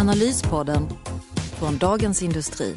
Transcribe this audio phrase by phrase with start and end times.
[0.00, 0.88] Analyspodden
[1.58, 2.74] från Dagens Industri.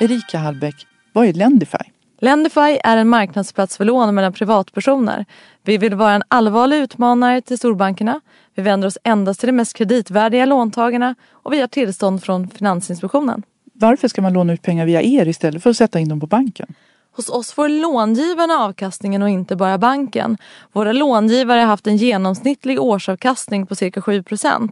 [0.00, 1.78] Erika Hallbäck, vad är Lendify?
[2.20, 5.24] Lendify är en marknadsplats för lån mellan privatpersoner.
[5.62, 8.20] Vi vill vara en allvarlig utmanare till storbankerna.
[8.54, 13.42] Vi vänder oss endast till de mest kreditvärdiga låntagarna och vi har tillstånd från Finansinspektionen.
[13.72, 16.26] Varför ska man låna ut pengar via er istället för att sätta in dem på
[16.26, 16.74] banken?
[17.18, 20.36] Hos oss får långivarna avkastningen och inte bara banken.
[20.72, 24.68] Våra långivare har haft en genomsnittlig årsavkastning på cirka 7%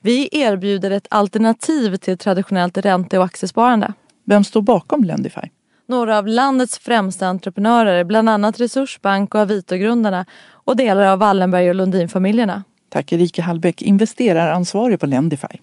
[0.00, 3.92] Vi erbjuder ett alternativ till traditionellt ränte och aktiesparande.
[4.26, 5.40] Vem står bakom Lendify?
[5.86, 11.74] Några av landets främsta entreprenörer, bland annat Resursbank och Avito-grundarna och delar av Wallenberg och
[11.74, 12.64] Lundin-familjerna.
[12.88, 15.58] Tack Erika Hallbäck, investeraransvarig på Lendify.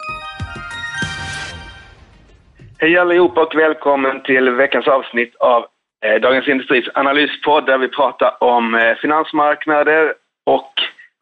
[2.78, 5.64] Hej allihopa och välkommen till veckans avsnitt av
[6.04, 10.12] Eh, Dagens Industris analyspodd där vi pratar om eh, finansmarknader
[10.46, 10.72] och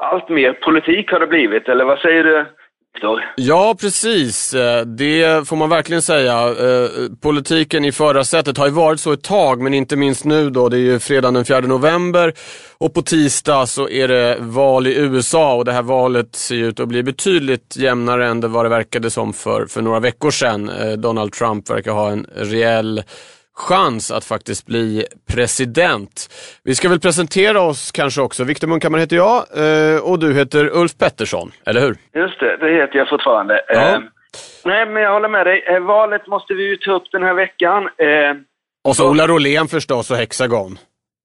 [0.03, 2.47] allt mer politik har det blivit, eller vad säger du?
[3.37, 4.55] Ja, precis.
[4.55, 6.55] Eh, det får man verkligen säga.
[7.23, 10.69] Politiken i förarsätet har ju varit så ett tag, men inte minst nu då.
[10.69, 12.33] Det är ju fredag den 4 november
[12.79, 16.81] och på tisdag så är det val i USA och det här valet ser ut
[16.81, 20.71] att bli betydligt jämnare än det vad det verkade som för, för några veckor sedan.
[20.97, 23.03] Donald Trump verkar ha en rejäl
[23.55, 26.29] chans att faktiskt bli president.
[26.65, 28.45] Vi ska väl presentera oss kanske också.
[28.45, 31.97] Viktor Munkhammar heter jag eh, och du heter Ulf Pettersson, eller hur?
[32.15, 33.61] Just det, det heter jag fortfarande.
[33.69, 33.75] Ja.
[33.75, 34.01] Eh,
[34.65, 35.65] nej, men jag håller med dig.
[35.69, 37.89] Eh, valet måste vi ju ta upp den här veckan.
[38.85, 40.79] och så Ola Rolén förstås och Hexagon.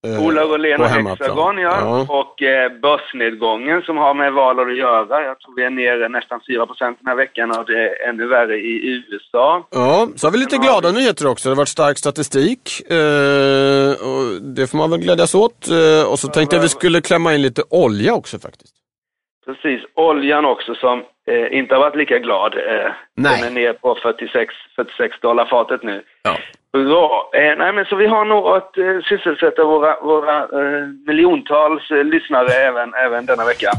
[0.08, 1.78] Eh, Ola Rolén och Hexagon, ja.
[1.82, 2.06] ja.
[2.10, 5.24] Och eh, börsnedgången som har med val att göra.
[5.24, 8.58] Jag tror vi är nere nästan 4% den här veckan och det är ännu värre
[8.58, 9.68] i USA.
[9.72, 11.50] Ja, så har vi lite glada nyheter också.
[11.50, 12.92] Det har varit stark statistik.
[12.92, 15.70] Eh, och det får man väl glädjas åt.
[15.70, 18.76] Eh, och så tänkte jag vi skulle klämma in lite olja också faktiskt.
[19.46, 22.54] Precis, oljan också som eh, inte har varit lika glad.
[22.54, 23.42] Eh, Nej.
[23.42, 26.04] Den är ner på 46, 46 dollar fatet nu.
[26.24, 26.38] Ja.
[26.74, 27.30] Bra.
[27.34, 32.04] Eh, nej, men så vi har nog att eh, sysselsätta våra, våra eh, miljontals eh,
[32.04, 33.72] lyssnare även, även denna vecka.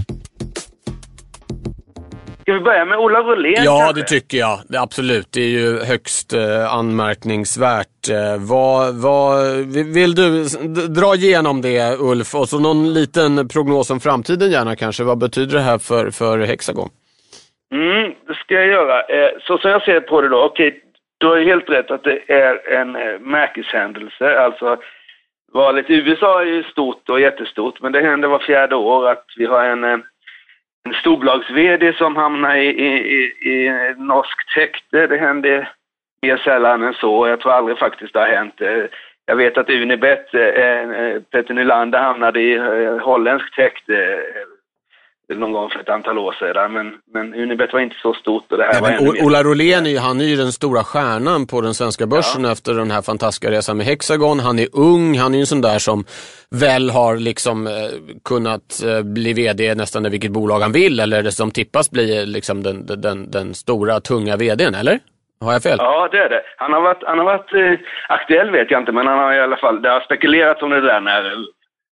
[2.40, 3.64] Ska vi börja med Ola Rolén?
[3.64, 4.00] Ja, kanske?
[4.00, 4.58] det tycker jag.
[4.68, 5.26] Det, absolut.
[5.32, 8.08] Det är ju högst eh, anmärkningsvärt.
[8.10, 9.56] Eh, vad, vad,
[9.94, 10.44] vill du
[10.88, 12.34] dra igenom det, Ulf?
[12.34, 15.04] Och så någon liten prognos om framtiden gärna kanske.
[15.04, 16.88] Vad betyder det här för, för Hexagon?
[17.74, 19.00] Mm, det ska jag göra.
[19.00, 20.82] Eh, så som jag ser på det då, okej,
[21.20, 24.38] du har ju helt rätt att det är en eh, märkeshändelse.
[24.38, 24.76] Alltså,
[25.52, 29.24] valet i USA är ju stort och jättestort, men det händer var fjärde år att
[29.36, 29.98] vi har en, eh,
[30.88, 35.06] en storbolags-VD som hamnar i, i, i, i norskt häkte.
[35.06, 35.72] Det händer
[36.22, 37.28] mer sällan än så.
[37.28, 38.60] Jag tror aldrig faktiskt det har hänt.
[38.60, 38.84] Eh,
[39.26, 40.30] jag vet att Unibet,
[41.30, 42.58] Peter Nylander hamnade i
[42.98, 44.22] holländskt häkte
[45.38, 46.72] någon gång för ett antal år sedan.
[46.72, 49.86] Men, men Unibet var inte så stort och det här Nej, var ännu Ola Rolén
[49.86, 52.52] är, han är ju den stora stjärnan på den svenska börsen ja.
[52.52, 54.40] efter den här fantastiska resan med Hexagon.
[54.40, 56.04] Han är ung, han är ju en sån där som
[56.50, 57.72] väl har liksom eh,
[58.24, 62.62] kunnat eh, bli VD nästan i vilket bolag han vill eller som tippas bli liksom
[62.62, 64.98] den, den, den, den stora tunga VDn, eller?
[65.44, 65.76] Har jag fel?
[65.78, 66.42] Ja, det är det.
[66.56, 69.40] Han har varit, han har varit eh, aktuell vet jag inte, men han har i
[69.40, 71.22] alla fall, det har spekulerats om det där när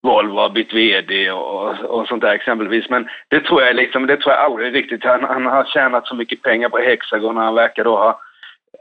[0.03, 2.89] Volvo har bytt VD och, och sånt där exempelvis.
[2.89, 5.03] Men det tror jag liksom, det tror jag aldrig riktigt.
[5.03, 8.21] Han, han har tjänat så mycket pengar på Hexagon och han verkar då ha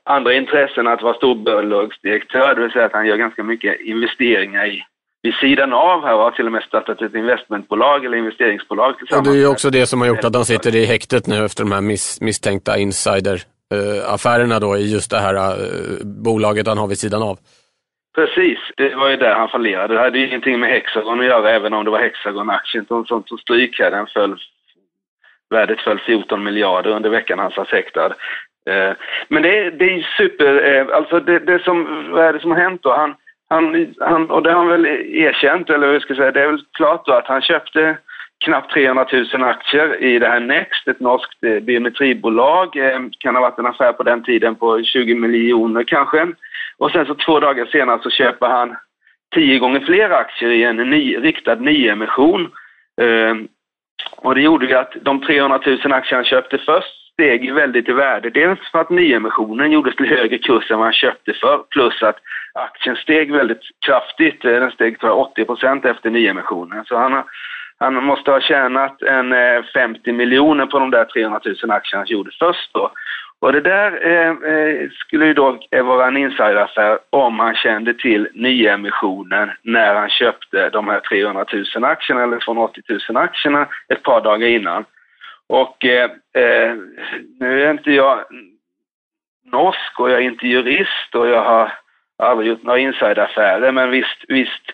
[0.05, 4.85] andra intressen att vara storbolagsdirektör, det vill säga att han gör ganska mycket investeringar i
[5.23, 9.29] vid sidan av här och har till och med startat ett investmentbolag eller investeringsbolag tillsammans.
[9.29, 11.45] Och det är ju också det som har gjort att han sitter i häktet nu
[11.45, 16.79] efter de här mis, misstänkta insideraffärerna eh, då i just det här uh, bolaget han
[16.79, 17.39] har vid sidan av.
[18.15, 19.95] Precis, det var ju där han fallerade.
[19.95, 23.23] Det hade ju ingenting med Hexagon att göra, även om det var Hexagon-aktien som, som
[23.23, 23.91] tog stryk här.
[23.91, 24.37] Den föll,
[25.51, 28.15] värdet föll 14 miljarder under veckan han satt häktad.
[28.67, 28.93] Eh,
[29.29, 32.59] men det, det är super, eh, alltså det, det, som, vad är det som har
[32.59, 32.93] hänt då?
[32.93, 33.15] Han,
[33.49, 36.47] han, han, och det har han väl erkänt, eller hur ska jag säga, det är
[36.47, 37.97] väl klart då att han köpte
[38.45, 42.77] knappt 300 000 aktier i det här Next, ett norskt eh, biometribolag.
[42.77, 46.27] Eh, kan ha varit en affär på den tiden på 20 miljoner kanske.
[46.79, 48.77] Och sen så två dagar senare så köper han
[49.35, 52.53] tio gånger fler aktier i en ny, riktad nyemission.
[53.01, 53.49] Ehm,
[54.17, 57.93] och det gjorde ju att de 300 000 aktier han köpte först steg väldigt i
[57.93, 58.31] värde.
[58.31, 62.17] Dels för att nyemissionen gjordes till högre kurs än vad han köpte för, plus att
[62.55, 64.45] aktien steg väldigt kraftigt.
[64.45, 66.85] Eh, den steg tror jag 80 efter nyemissionen.
[66.85, 67.23] Så han,
[67.81, 72.07] han måste ha tjänat en eh, 50 miljoner på de där 300 000 aktierna han
[72.07, 72.93] gjorde först då.
[73.41, 78.29] Och det där eh, eh, skulle ju då vara en insideraffär om han kände till
[78.35, 81.45] nyemissionen när han köpte de här 300
[81.75, 84.85] 000 aktierna eller 280 000 aktierna ett par dagar innan.
[85.47, 86.75] Och eh, eh,
[87.41, 88.25] nu är inte jag
[89.53, 91.73] norsk och jag är inte jurist och jag har
[92.19, 94.71] aldrig gjort några insideraffärer men visst, visst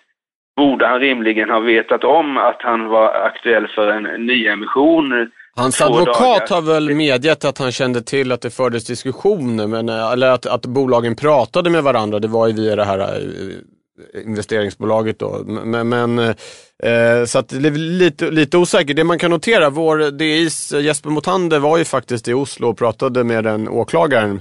[0.57, 6.49] borde han rimligen ha vetat om att han var aktuell för en nyemission Hans advokat
[6.51, 10.47] har väl medgett att han kände till att det fördes diskussioner, men, eh, eller att,
[10.47, 12.19] att bolagen pratade med varandra.
[12.19, 15.43] Det var ju via det här eh, investeringsbolaget då.
[15.47, 18.97] Men, men eh, så att det är lite, lite osäkert.
[18.97, 23.25] Det man kan notera, vår DIs Jesper Motander var ju faktiskt i Oslo och pratade
[23.25, 24.41] med den åklagaren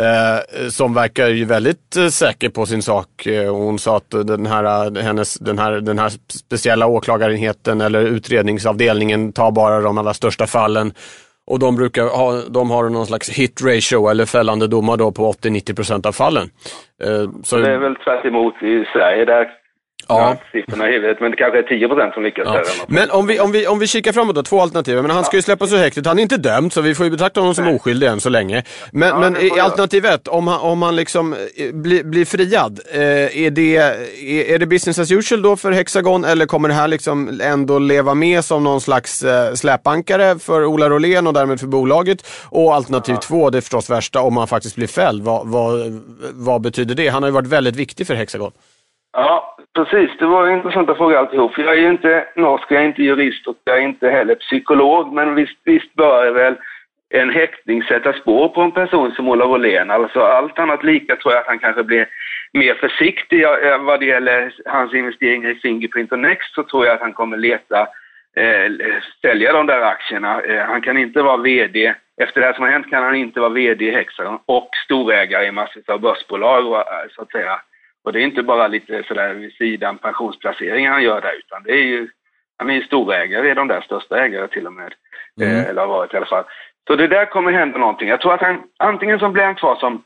[0.00, 3.26] Eh, eh, som verkar ju väldigt eh, säker på sin sak.
[3.26, 6.08] Eh, hon sa att den här, eh, hennes, den, här, den här
[6.48, 10.92] speciella åklagarenheten eller utredningsavdelningen tar bara de allra största fallen.
[11.46, 15.32] Och de, brukar ha, de har någon slags hit ratio eller fällande domar då på
[15.32, 16.48] 80-90% av fallen.
[17.02, 17.56] Eh, så...
[17.56, 18.24] Det är väl tvärt
[18.62, 19.24] i Sverige.
[19.24, 19.48] Där
[20.08, 20.36] Ja.
[20.52, 22.46] siffrorna i huvudet, men det kanske är 10 som lyckas.
[22.46, 22.62] Ja.
[22.88, 25.02] Men om vi, om, vi, om vi kikar framåt då, två alternativ.
[25.02, 27.10] Men han ska ju släppas ur häktet, han är inte dömd så vi får ju
[27.10, 27.74] betrakta honom som Nej.
[27.74, 28.62] oskyldig än så länge.
[28.92, 32.80] Men, ja, men i alternativ ett, om han, om han liksom eh, blir, blir friad,
[32.92, 33.00] eh,
[33.44, 36.88] är, det, är, är det business as usual då för Hexagon eller kommer det här
[36.88, 41.66] liksom ändå leva med som någon slags eh, släpankare för Ola Rolén och därmed för
[41.66, 42.26] bolaget?
[42.50, 43.20] Och alternativ ja.
[43.20, 45.22] två, det är förstås värsta, om han faktiskt blir fälld.
[45.22, 46.00] Vad, vad,
[46.32, 47.08] vad betyder det?
[47.08, 48.52] Han har ju varit väldigt viktig för Hexagon.
[49.20, 50.10] Ja, precis.
[50.18, 51.58] Det var intressanta frågor alltihop.
[51.58, 55.12] Jag är ju inte norsk, jag är inte jurist och jag är inte heller psykolog.
[55.12, 56.54] Men visst, visst bör väl
[57.10, 59.90] en häktning sätta spår på en person som Ola Wåhlén.
[59.90, 62.08] Alltså allt annat lika tror jag att han kanske blir
[62.52, 63.44] mer försiktig
[63.80, 67.36] vad det gäller hans investeringar i Fingerprint och Next så tror jag att han kommer
[67.36, 67.80] leta
[68.36, 68.72] eh,
[69.22, 70.40] sälja de där aktierna.
[70.40, 73.40] Eh, han kan inte vara VD, efter det här som har hänt kan han inte
[73.40, 77.60] vara VD i Hexagon och storägare i massor av börsbolag så att säga.
[78.08, 81.72] Och det är inte bara lite sådär vid sidan pensionsplaceringar han gör där, utan det
[81.72, 82.08] är ju,
[82.58, 84.94] han är ju storägare i de där största ägare till och med.
[85.40, 85.56] Mm.
[85.56, 86.44] Eh, eller har varit i alla fall.
[86.86, 88.08] Så det där kommer hända någonting.
[88.08, 90.02] Jag tror att han, antingen så blir han kvar som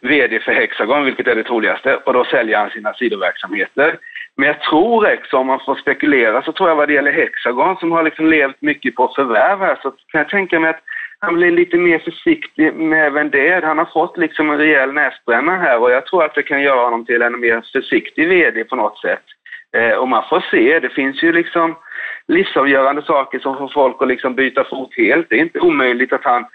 [0.00, 3.98] VD för Hexagon, vilket är det troligaste, och då säljer han sina sidoverksamheter.
[4.36, 7.76] Men jag tror också, om man får spekulera, så tror jag vad det gäller Hexagon
[7.76, 10.82] som har liksom levt mycket på förvärv här, så kan jag tänka mig att
[11.18, 13.64] han blir lite mer försiktig med även det.
[13.64, 16.84] Han har fått liksom en rejäl näsbränna här och jag tror att det kan göra
[16.84, 19.22] honom till en mer försiktig VD på något sätt.
[19.76, 21.76] Eh, och man får se, det finns ju liksom
[22.28, 25.26] livsavgörande saker som får folk att liksom byta fot helt.
[25.30, 26.46] Det är inte omöjligt att han,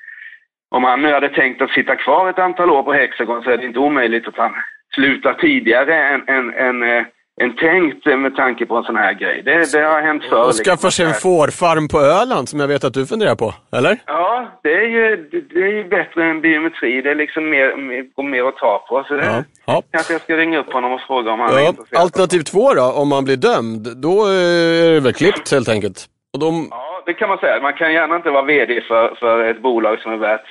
[0.70, 3.58] om han nu hade tänkt att sitta kvar ett antal år på Hexagon så är
[3.58, 4.54] det inte omöjligt att han
[4.96, 7.04] slutar tidigare än, än, än eh,
[7.44, 9.42] en tänkt med tanke på en sån här grej.
[9.46, 10.48] Det, det har hänt förr.
[10.48, 10.92] Och skaffa liksom.
[10.92, 13.98] sig en fårfarm på Öland som jag vet att du funderar på, eller?
[14.06, 17.02] Ja, det är ju, det är ju bättre än biometri.
[17.02, 19.04] Det är liksom mer, mer, går mer att ta på.
[19.08, 19.44] Så det ja.
[19.66, 19.84] Ja.
[19.92, 21.60] kanske jag ska ringa upp honom och fråga om han ja.
[21.60, 22.02] är intresserad.
[22.02, 26.06] Alternativ två då, om man blir dömd, då är det väl klippt helt enkelt?
[26.34, 26.68] Och de...
[26.72, 27.62] Ja, det kan man säga.
[27.62, 30.48] Man kan gärna inte vara VD för, för ett bolag som är värt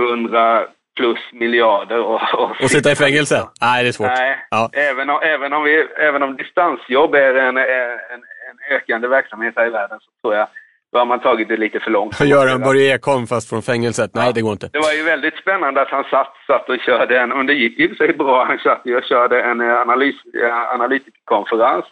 [0.00, 1.98] 100 plus miljarder.
[1.98, 3.48] Och, och, och sitta i fängelse?
[3.60, 4.06] Nej, det är svårt.
[4.06, 4.70] Nej, ja.
[4.72, 7.64] även, om, även, om vi, även om distansjobb är en, en,
[8.12, 10.48] en ökande verksamhet här i världen så tror jag
[10.92, 12.20] då har man tagit det lite för långt.
[12.20, 14.10] Göran Börje Ekholm fast från fängelset.
[14.14, 14.32] Nej, ja.
[14.32, 14.68] det går inte.
[14.72, 17.78] Det var ju väldigt spännande att han satt, satt och körde en, och det gick
[17.78, 21.84] ju sig bra, han satt och körde en eh, analys, eh, analytikerkonferens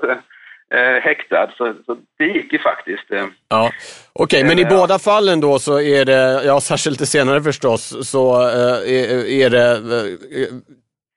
[0.74, 1.50] eh, häktad.
[1.56, 3.12] Så, så, det gick ju faktiskt.
[3.12, 3.26] Eh.
[3.48, 3.70] Ja.
[4.12, 4.68] Okej, okay, men i ja.
[4.78, 9.50] båda fallen då så är det, ja särskilt det senare förstås, så eh, är, är
[9.50, 9.80] det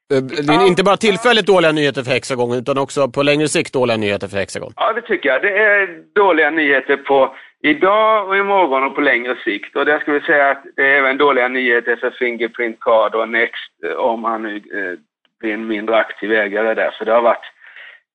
[0.09, 3.97] det är inte bara tillfälligt dåliga nyheter för Hexagon utan också på längre sikt dåliga
[3.97, 4.73] nyheter för Hexagon.
[4.75, 5.41] Ja, det tycker jag.
[5.41, 9.75] Det är dåliga nyheter på idag och imorgon och på längre sikt.
[9.75, 13.29] Och där ska vi säga att det är även dåliga nyheter för Fingerprint Card och
[13.29, 14.99] Next om han nu eh,
[15.39, 16.91] blir en mindre aktiv ägare där.
[16.97, 17.52] För det har varit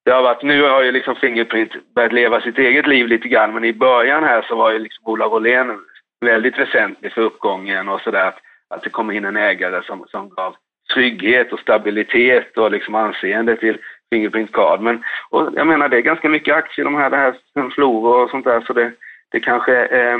[0.08, 3.54] det har varit, nu har ju liksom Fingerprint börjat leva sitt eget liv lite grann,
[3.54, 5.80] men i början här så var ju liksom Ola Rolén
[6.20, 8.34] väldigt väsentlig för uppgången och sådär.
[8.70, 10.56] Att det kom in en ägare som, som gav
[10.94, 13.78] trygghet och stabilitet och liksom anseende till
[14.10, 14.80] Fingerprint Card.
[14.80, 17.34] Men och jag menar, det är ganska mycket aktier de här, det här
[17.70, 18.92] Floro och sånt där, så det,
[19.30, 20.18] det kanske eh,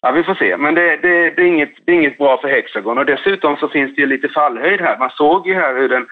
[0.00, 0.56] Ja, vi får se.
[0.56, 2.98] Men det, det, det, är inget, det är inget bra för Hexagon.
[2.98, 4.98] Och dessutom så finns det ju lite fallhöjd här.
[4.98, 6.06] Man såg ju här hur den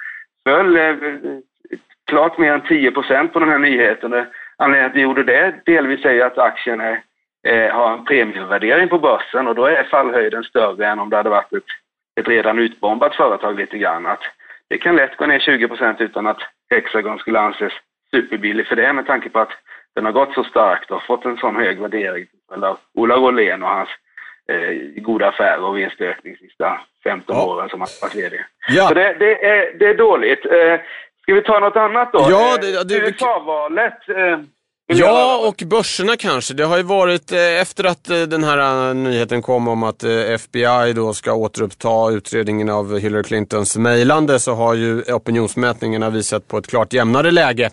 [0.48, 0.94] föll eh,
[2.06, 4.26] klart mer än 10% på den här nyheten.
[4.56, 7.00] Anledningen till att vi gjorde det delvis är att aktien är,
[7.46, 11.30] eh, har en premiumvärdering på börsen och då är fallhöjden större än om det hade
[11.30, 11.64] varit ett,
[12.20, 14.06] ett redan utbombat företag lite grann.
[14.06, 14.22] Att
[14.70, 16.38] det kan lätt gå ner 20% utan att
[16.70, 17.72] Hexagon skulle anses
[18.10, 19.52] superbillig för det med tanke på att
[19.94, 22.26] den har gått så starkt och fått en sån hög värdering
[22.62, 23.88] av Ola Rolén och hans
[24.48, 27.44] eh, goda affärer och vinstökning de sista 15 Ja.
[27.46, 28.36] åren som han varit vd.
[28.68, 28.88] Ja.
[28.88, 30.46] Så det, det, är, det är dåligt.
[30.46, 30.80] Eh,
[31.24, 32.26] ska vi ta något annat då?
[32.30, 34.08] Ja, Eh, det- det- USA-valet.
[34.08, 34.44] Eh,
[34.86, 35.48] Ja, höra.
[35.48, 36.54] och börserna kanske.
[36.54, 40.04] Det har ju varit eh, efter att eh, den här eh, nyheten kom om att
[40.04, 46.48] eh, FBI då ska återuppta utredningen av Hillary Clintons mejlande så har ju opinionsmätningarna visat
[46.48, 47.70] på ett klart jämnare läge.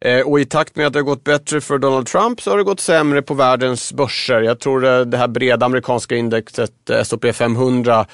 [0.00, 2.58] Eh, Och i takt med att det har gått bättre för Donald Trump så har
[2.58, 4.40] det gått sämre på världens börser.
[4.40, 8.06] Jag tror eh, det här breda amerikanska indexet eh, S&P 500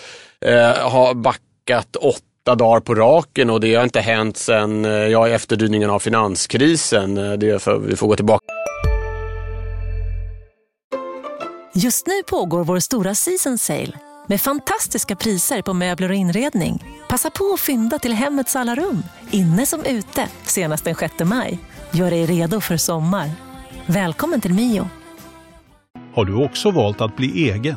[0.45, 1.97] eh, har backat
[2.51, 7.19] åtta dagar på raken och det har inte hänt sedan eh, ja, efterdyningen av finanskrisen.
[7.19, 8.45] Eh, Det är för, vi får gå tillbaka
[11.75, 13.93] Just nu pågår vår stora season sale
[14.29, 16.85] med fantastiska priser på möbler och inredning.
[17.09, 21.59] Passa på att fynda till hemmets alla rum, inne som ute, senast den 6 maj.
[21.91, 23.31] Gör dig redo för sommar.
[23.87, 24.89] Välkommen till Mio.
[26.15, 27.77] Har du också valt att bli egen?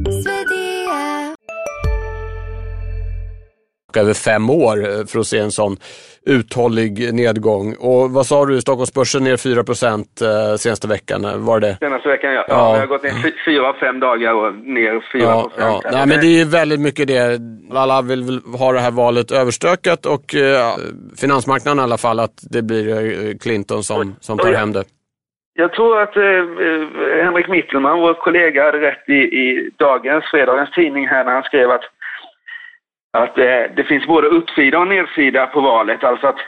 [3.97, 5.77] Över fem år eh, för att se en sån
[6.25, 7.75] uthållig nedgång.
[7.79, 11.77] Och vad sa du, Stockholmsbörsen ner 4 procent eh, senaste veckan, eh, var det?
[11.79, 12.45] Senaste veckan, ja.
[12.47, 12.73] Ja.
[12.73, 15.81] Det har gått ner fy- fyra fem dagar och ner fyra Ja, procent.
[15.83, 15.89] ja.
[15.91, 17.39] Nej, men det är ju väldigt mycket det.
[17.73, 20.75] Alla vill ha det här valet överstökat och eh,
[21.17, 24.83] finansmarknaden i alla fall att det blir Clinton som, som tar hem det.
[25.53, 26.23] Jag tror att eh,
[27.23, 31.69] Henrik Mittelman, vår kollega, hade rätt i, i dagens, fredagens tidning här när han skrev
[31.71, 31.81] att,
[33.17, 36.03] att eh, det finns både uppsida och nedsida på valet.
[36.03, 36.39] Alltså att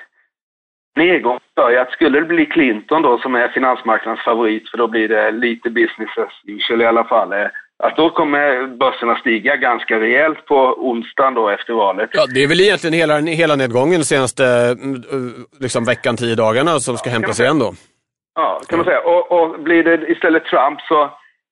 [0.95, 5.07] nedgång för att skulle det bli Clinton då som är finansmarknadens favorit, för då blir
[5.07, 7.47] det lite business as usual i alla fall, eh,
[7.83, 10.55] att då kommer börserna stiga ganska rejält på
[10.89, 12.09] onsdagen då efter valet.
[12.13, 15.01] Ja, det är väl egentligen hela, hela nedgången senaste mm, eh,
[15.59, 17.73] liksom veckan, tio dagarna som ska hämtas igen då.
[18.35, 19.01] Ja, kan man säga.
[19.01, 21.09] Och, och blir det istället Trump så,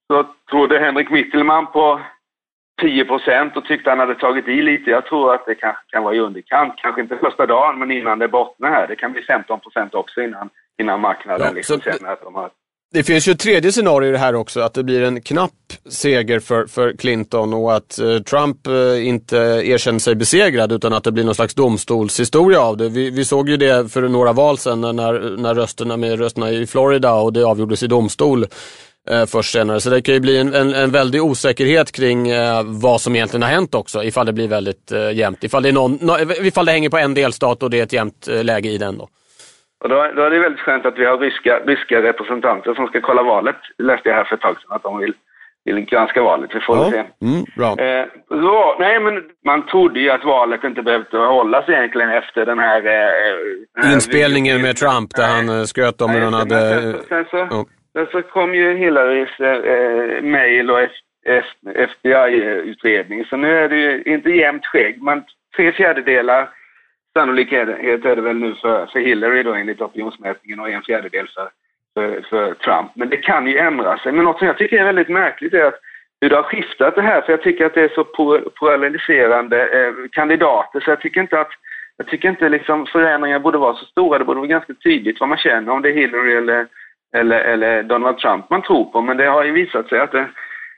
[0.07, 2.01] så trodde Henrik Mittelman på
[2.81, 4.89] 10 procent och tyckte han hade tagit i lite.
[4.89, 6.73] Jag tror att det kan, kan vara i underkant.
[6.77, 8.87] Kanske inte första dagen, men innan det bottnar här.
[8.87, 10.49] Det kan bli 15 procent också innan,
[10.81, 12.49] innan marknaden Ja, liksom känner att de har...
[12.93, 15.51] Det finns ju ett tredje scenario i det här också, att det blir en knapp
[15.89, 21.03] seger för, för Clinton och att eh, Trump eh, inte erkänner sig besegrad utan att
[21.03, 22.89] det blir någon slags domstolshistoria av det.
[22.89, 26.67] Vi, vi såg ju det för några val sedan när, när rösterna med rösterna i
[26.67, 28.45] Florida och det avgjordes i domstol
[29.09, 29.79] eh, först senare.
[29.79, 33.43] Så det kan ju bli en, en, en väldig osäkerhet kring eh, vad som egentligen
[33.43, 35.43] har hänt också ifall det blir väldigt eh, jämnt.
[35.43, 37.93] Ifall det, är någon, nå, ifall det hänger på en delstat och det är ett
[37.93, 39.07] jämnt eh, läge i den då.
[39.83, 43.01] Och då, då är det väldigt skönt att vi har ryska, ryska representanter som ska
[43.01, 43.55] kolla valet.
[43.77, 45.13] läste jag här för ett tag sedan att de vill,
[45.65, 46.49] vill granska valet.
[46.53, 47.03] Vi får väl se.
[47.21, 47.69] Mm, bra.
[47.79, 52.59] Eh, så, nej, men man trodde ju att valet inte behövde hållas egentligen efter den
[52.59, 52.77] här...
[52.77, 53.37] Eh,
[53.75, 55.35] den här Inspelningen med Trump där Nej.
[55.35, 56.81] han eh, skröt om hur han hade...
[56.81, 60.79] Sen, sen, så, ja sen så kom ju Hillarys eh, mejl och
[61.75, 63.25] FBI-utredning.
[63.25, 65.23] Så nu är det ju inte jämnt skägg, men
[65.55, 66.49] tre fjärdedelar
[67.13, 71.49] sannolikhet är det väl nu för, för Hillary då enligt opinionsmätningen och en fjärdedel för,
[71.93, 72.91] för, för Trump.
[72.95, 74.11] Men det kan ju ändra sig.
[74.11, 75.79] Men något som jag tycker är väldigt märkligt är att
[76.21, 78.03] hur det har skiftat det här, för jag tycker att det är så
[78.59, 81.51] polariserande eh, kandidater, så jag tycker inte att
[81.97, 84.19] jag tycker inte liksom förändringar borde vara så stora.
[84.19, 86.67] Det borde vara ganska tydligt vad man känner, om det är Hillary eller,
[87.13, 89.01] eller, eller Donald Trump man tror på.
[89.01, 90.29] Men det har ju visat sig att, det,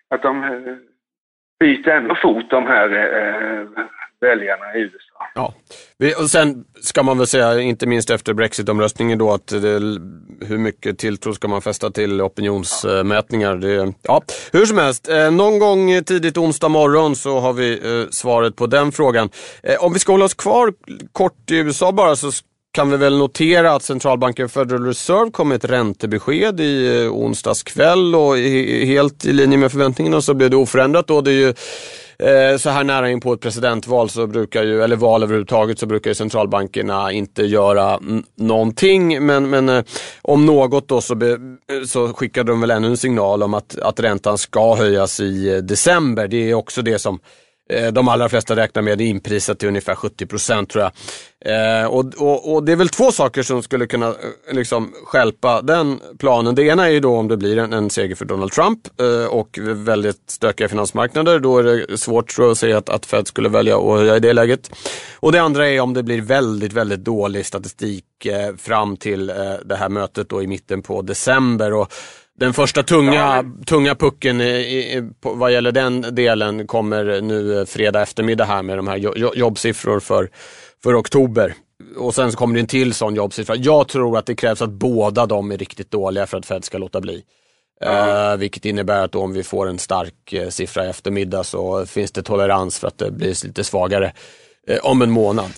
[0.09, 0.75] att de eh,
[1.59, 3.67] byter ändå fot, de här eh,
[4.21, 5.27] väljarna i USA.
[5.35, 5.53] Ja.
[6.23, 9.79] Och sen ska man väl säga, inte minst efter Brexit-omröstningen då, att det,
[10.47, 13.55] hur mycket tilltro ska man fästa till opinionsmätningar?
[13.55, 14.21] Det, ja.
[14.51, 17.79] Hur som helst, eh, någon gång tidigt onsdag morgon så har vi
[18.11, 19.29] svaret på den frågan.
[19.79, 20.73] Om vi ska hålla oss kvar
[21.11, 22.31] kort i USA bara så
[22.73, 27.63] kan vi väl notera att centralbanken Federal Reserve kom med ett räntebesked i eh, onsdags
[27.63, 31.21] kväll och helt i linje med förväntningarna så blev det oförändrat då.
[31.21, 31.53] Det är ju
[32.19, 35.85] eh, så här nära in på ett presidentval så brukar ju, eller val överhuvudtaget, så
[35.85, 37.99] brukar ju centralbankerna inte göra
[38.35, 39.25] någonting.
[39.25, 39.83] Men, men eh,
[40.21, 41.37] om något då så, be,
[41.87, 46.27] så skickade de väl ännu en signal om att, att räntan ska höjas i december.
[46.27, 47.19] Det är också det som
[47.69, 50.91] Eh, de allra flesta räknar med inprisat till ungefär 70 procent tror jag.
[51.45, 54.15] Eh, och, och, och, det är väl två saker som skulle kunna eh,
[54.51, 56.55] liksom skälpa den planen.
[56.55, 59.25] Det ena är ju då om det blir en, en seger för Donald Trump eh,
[59.25, 61.39] och väldigt stökiga finansmarknader.
[61.39, 64.15] Då är det svårt tror jag, att se att, att Fed skulle välja att höja
[64.15, 64.71] i det läget.
[65.19, 69.35] Och det andra är om det blir väldigt, väldigt dålig statistik eh, fram till eh,
[69.65, 71.73] det här mötet då i mitten på december.
[71.73, 71.93] Och,
[72.39, 77.65] den första tunga, tunga pucken i, i, på, vad gäller den delen kommer nu eh,
[77.65, 80.29] fredag eftermiddag här med de här jo, jobbsiffror för,
[80.83, 81.53] för oktober.
[81.97, 83.55] Och sen så kommer det en till sån jobbsiffra.
[83.55, 86.77] Jag tror att det krävs att båda de är riktigt dåliga för att Fed ska
[86.77, 87.23] låta bli.
[87.85, 92.11] Uh, vilket innebär att om vi får en stark uh, siffra i eftermiddag så finns
[92.11, 94.13] det tolerans för att det blir lite svagare
[94.69, 95.51] uh, om en månad.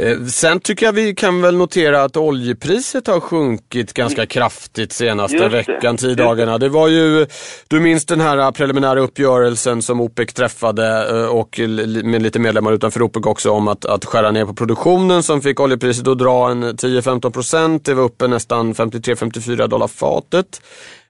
[0.00, 5.48] Eh, sen tycker jag vi kan väl notera att oljepriset har sjunkit ganska kraftigt senaste
[5.48, 6.58] veckan, tio dagarna.
[6.58, 7.26] Det var ju,
[7.68, 11.60] du minns den här preliminära uppgörelsen som OPEC träffade eh, och
[12.04, 15.60] med lite medlemmar utanför OPEC också om att, att skära ner på produktionen som fick
[15.60, 17.84] oljepriset att dra en 10-15 procent.
[17.84, 20.60] Det var uppe nästan 53-54 dollar fatet.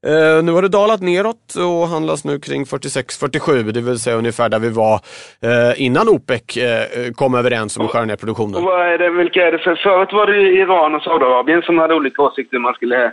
[0.06, 4.48] Eh, nu har det dalat neråt och handlas nu kring 46-47, det vill säga ungefär
[4.48, 4.94] där vi var
[5.42, 8.54] eh, innan OPEC eh, kom överens om att skära ner produktionen.
[8.54, 9.74] Och vad är det, vilka är det för?
[9.74, 13.12] Förut var det Iran och Saudiarabien som hade olika åsikter hur man skulle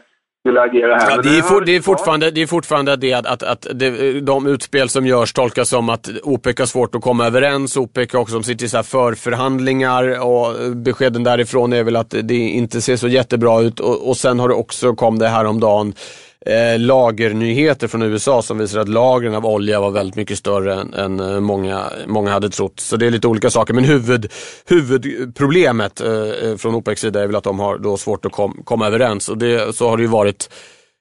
[1.10, 4.20] Ja, det, är for, det, är fortfarande, det är fortfarande det att, att, att det,
[4.22, 7.78] de utspel som görs tolkas som att OPEC har svårt att komma överens.
[7.78, 12.36] OPEC också som sitter i så här förförhandlingar och beskeden därifrån är väl att det
[12.36, 13.80] inte ser så jättebra ut.
[13.80, 15.94] Och, och sen har det också kom det här om dagen
[16.48, 20.94] eh, lagernyheter från USA som visar att lagren av olja var väldigt mycket större än,
[20.94, 22.80] än eh, många, många hade trott.
[22.80, 23.74] Så det är lite olika saker.
[23.74, 24.32] Men huvud,
[24.66, 28.62] huvudproblemet eh, eh, från OPECs sida är väl att de har då svårt att kom,
[28.64, 29.30] komma överens.
[29.30, 30.50] Och det, så har det ju varit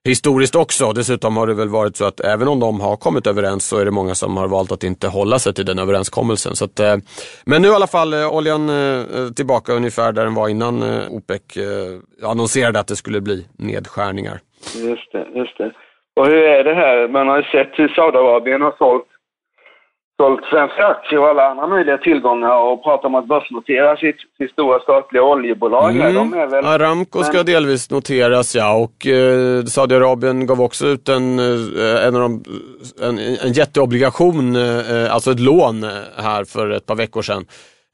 [0.06, 0.92] historiskt också.
[0.92, 3.84] Dessutom har det väl varit så att även om de har kommit överens så är
[3.84, 6.56] det många som har valt att inte hålla sig till den överenskommelsen.
[6.56, 6.96] Så att, eh,
[7.44, 11.08] men nu i alla fall eh, oljan eh, tillbaka ungefär där den var innan eh,
[11.10, 11.42] OPEC
[12.22, 14.40] annonserade att det skulle bli nedskärningar.
[14.74, 15.72] Just det, just det.
[16.16, 17.08] Och hur är det här?
[17.08, 19.06] Man har ju sett hur Saudiarabien har sålt,
[20.20, 24.50] sålt svenska aktier och alla andra möjliga tillgångar och pratat om att börsnotera sitt, sitt
[24.50, 25.90] stora statliga oljebolag.
[25.90, 26.14] Mm.
[26.14, 27.24] De är väl, Aramco men...
[27.24, 32.44] ska delvis noteras ja och eh, Saudiarabien gav också ut en, eh, en, av de,
[33.02, 37.44] en, en jätteobligation, eh, alltså ett lån eh, här för ett par veckor sedan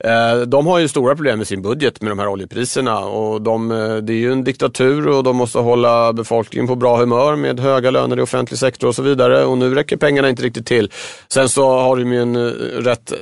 [0.05, 3.71] Eh, de har ju stora problem med sin budget med de här oljepriserna och de,
[3.71, 7.61] eh, det är ju en diktatur och de måste hålla befolkningen på bra humör med
[7.61, 10.91] höga löner i offentlig sektor och så vidare och nu räcker pengarna inte riktigt till.
[11.29, 12.51] Sen så har de ju en eh,
[12.83, 13.12] rätt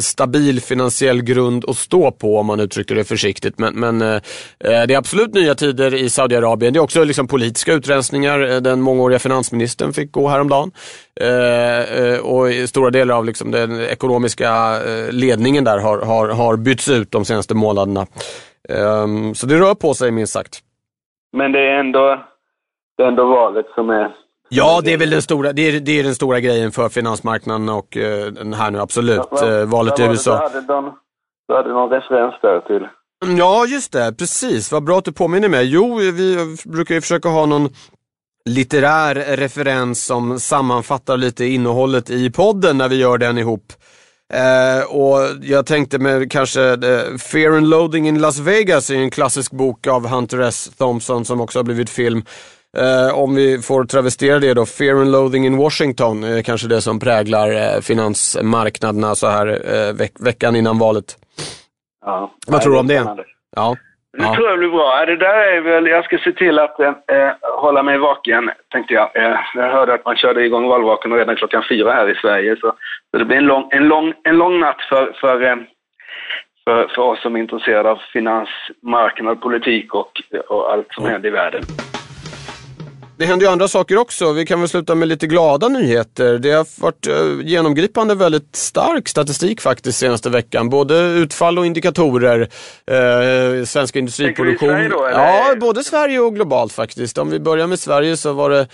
[0.00, 3.58] stabil finansiell grund att stå på om man uttrycker det försiktigt.
[3.58, 6.72] Men, men det är absolut nya tider i Saudiarabien.
[6.72, 8.60] Det är också liksom politiska utrensningar.
[8.60, 10.70] Den mångåriga finansministern fick gå häromdagen.
[12.22, 14.78] och stora delar av liksom den ekonomiska
[15.10, 18.06] ledningen där har, har har, har bytts ut de senaste månaderna.
[18.68, 20.60] Um, så det rör på sig minst sagt.
[21.36, 22.24] Men det är ändå,
[22.96, 24.14] det är ändå valet som är...
[24.48, 27.68] Ja, det är väl den stora, det är, det är den stora grejen för finansmarknaden
[27.68, 29.20] och uh, den här nu, absolut.
[29.30, 30.36] Ja, uh, valet i USA.
[30.36, 30.98] Du hade, de,
[31.48, 32.88] du hade någon referens där till?
[33.38, 34.14] Ja, just det.
[34.18, 34.72] Precis.
[34.72, 35.66] Vad bra att du påminner mig.
[35.66, 37.68] Jo, vi brukar ju försöka ha någon
[38.44, 43.72] litterär referens som sammanfattar lite innehållet i podden när vi gör den ihop.
[44.34, 49.10] Uh, och jag tänkte med kanske uh, Fear and Loading in Las Vegas är en
[49.10, 50.70] klassisk bok av Hunter S.
[50.78, 52.22] Thompson som också har blivit film.
[52.78, 56.80] Uh, om vi får travestera det då, Fear and Loathing in Washington är kanske det
[56.80, 61.16] som präglar finansmarknaderna så här veck veckan innan valet.
[62.06, 63.16] Ja, Vad tror du om det?
[63.56, 63.76] Ja.
[64.18, 64.34] Det ja.
[64.34, 65.04] tror jag blir bra.
[65.06, 69.16] Det där är väl, jag ska se till att eh, hålla mig vaken, tänkte jag.
[69.16, 72.56] Eh, jag hörde att man körde igång valvaken redan klockan fyra här i Sverige.
[72.56, 72.72] Så,
[73.10, 75.56] så det blir en lång, en lång, en lång natt för, för, eh,
[76.64, 80.12] för, för oss som är intresserade av finansmarknad, politik och,
[80.48, 81.62] och allt som händer i världen.
[83.20, 84.32] Det händer ju andra saker också.
[84.32, 86.38] Vi kan väl sluta med lite glada nyheter.
[86.38, 90.68] Det har varit uh, genomgripande väldigt stark statistik faktiskt senaste veckan.
[90.68, 92.40] Både utfall och indikatorer.
[92.40, 94.68] Uh, svenska industriproduktion.
[94.68, 95.18] Sverige då, eller?
[95.18, 97.18] Ja, både Sverige och globalt faktiskt.
[97.18, 98.68] Om vi börjar med Sverige så var det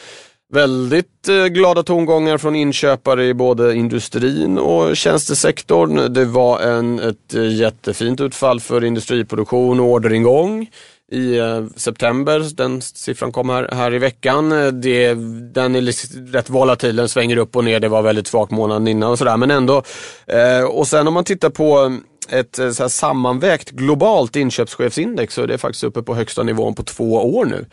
[0.52, 6.12] Väldigt eh, glada tongångar från inköpare i både industrin och tjänstesektorn.
[6.12, 10.66] Det var en, ett jättefint utfall för industriproduktion och orderingång
[11.12, 12.56] i eh, september.
[12.56, 14.52] Den siffran kom här, här i veckan.
[14.52, 15.14] Eh, det,
[15.54, 17.80] den är rätt volatil, den svänger upp och ner.
[17.80, 19.36] Det var väldigt svagt månaden innan och sådär.
[19.36, 19.82] Men ändå.
[20.26, 25.46] Eh, och sen om man tittar på ett så här sammanvägt globalt inköpschefsindex så är
[25.46, 27.66] det faktiskt uppe på högsta nivån på två år nu.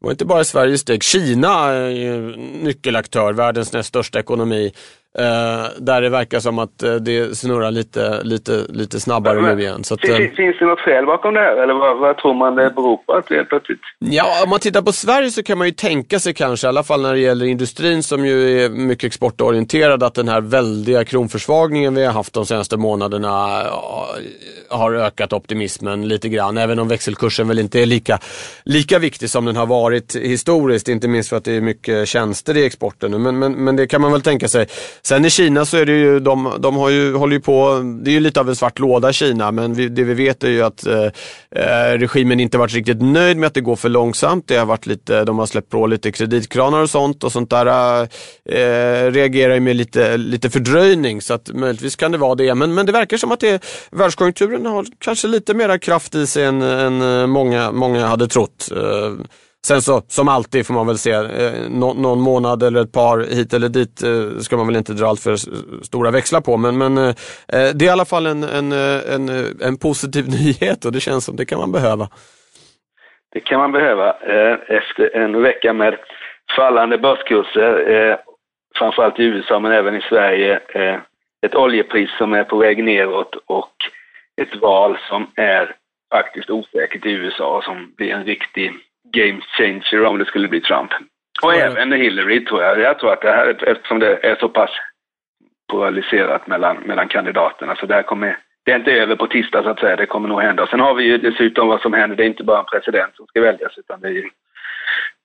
[0.00, 1.02] Det var inte bara Sveriges steg.
[1.02, 4.72] Kina är nyckelaktör, världens näst största ekonomi.
[5.18, 9.62] Eh, där det verkar som att eh, det snurrar lite, lite, lite snabbare Men- nu
[9.62, 9.84] igen.
[9.84, 12.16] Så att, Fin- eh, fin- Finns det något skäl bakom det här eller vad, vad
[12.18, 13.80] tror man det beror på att helt plötsligt...
[13.98, 16.82] Ja, om man tittar på Sverige så kan man ju tänka sig kanske, i alla
[16.82, 21.94] fall när det gäller industrin som ju är mycket exportorienterad, att den här väldiga kronförsvagningen
[21.94, 23.62] vi har haft de senaste månaderna
[24.68, 26.58] har ökat optimismen lite grann.
[26.58, 28.18] Även om växelkursen väl inte är lika,
[28.64, 32.56] lika viktig som den har varit historiskt, inte minst för att det är mycket tjänster
[32.56, 33.18] i exporten nu.
[33.18, 34.66] Men, men, men det kan man väl tänka sig.
[35.02, 38.10] Sen i Kina så är det ju, de, de har ju, håller ju på, det
[38.10, 40.62] är ju lite av en svart låda Kina, men vi, det vi vet är ju
[40.62, 41.04] att eh,
[41.50, 44.48] eh, regimen inte varit riktigt nöjd med att det går för långsamt.
[44.48, 48.02] Det har varit lite, de har släppt på lite kreditkranar och sånt och sånt där
[48.44, 52.54] eh, reagerar ju med lite, lite fördröjning så att möjligtvis kan det vara det.
[52.54, 56.44] Men, men det verkar som att det, världskonjunkturen har kanske lite mera kraft i sig
[56.44, 58.68] än, än eh, många, många hade trott.
[58.76, 59.26] Eh,
[59.66, 63.18] Sen så, som alltid får man väl se, eh, nå, någon månad eller ett par
[63.18, 65.36] hit eller dit eh, ska man väl inte dra allt för
[65.84, 66.56] stora växlar på.
[66.56, 69.76] Men, men eh, eh, det är i alla fall en, en, eh, en, eh, en
[69.76, 72.08] positiv nyhet och det känns som det kan man behöva.
[73.32, 75.96] Det kan man behöva eh, efter en vecka med
[76.56, 78.16] fallande börskurser, eh,
[78.78, 80.60] framförallt i USA men även i Sverige.
[80.74, 80.98] Eh,
[81.46, 83.74] ett oljepris som är på väg neråt och
[84.42, 85.74] ett val som är
[86.14, 88.72] faktiskt osäkert i USA och som blir en riktig
[89.12, 90.90] game changer om det skulle bli Trump.
[91.42, 91.58] Och det.
[91.58, 92.80] även Hillary tror jag.
[92.80, 94.70] Jag tror att det här, eftersom det är så pass
[95.72, 99.68] polariserat mellan, mellan kandidaterna, så det här kommer det är inte över på tisdag så
[99.68, 100.66] att säga, det kommer nog hända.
[100.66, 103.26] Sen har vi ju dessutom vad som händer, det är inte bara en president som
[103.26, 104.30] ska väljas utan det är ju,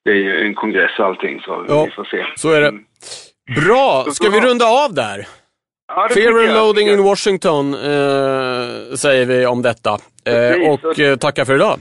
[0.06, 2.26] det är ju en kongress och allting så Ja, vi får se.
[2.36, 2.68] så är det.
[2.68, 2.86] Mm.
[3.66, 5.28] Bra, ska vi runda av där?
[5.88, 9.98] Ja, Fear and loading in Washington eh, säger vi om detta.
[10.26, 11.80] Eh, och eh, tackar för idag.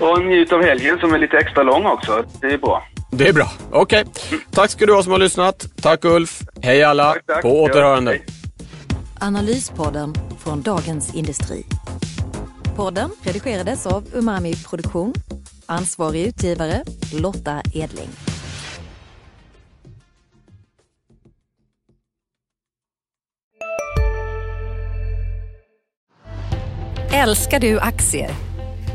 [0.00, 2.82] Och njut av helgen som är lite extra lång också, det är bra.
[3.10, 3.50] Det är bra.
[3.70, 4.04] Okej,
[4.50, 5.66] tack ska du ha som har lyssnat.
[5.82, 6.40] Tack Ulf.
[6.62, 7.12] Hej alla.
[7.12, 7.42] Tack, tack.
[7.42, 8.14] På återhörande.
[8.14, 8.20] Ja.
[9.20, 11.64] Analyspodden från Dagens Industri.
[12.76, 15.14] Podden redigerades av Umami Produktion.
[15.66, 18.08] Ansvarig utgivare Lotta Edling.
[27.12, 28.45] Älskar du aktier?